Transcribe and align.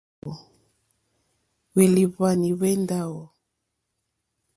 Hwélìhwwànì 1.71 2.47
hwé 2.57 2.69
ndáwò. 2.83 3.21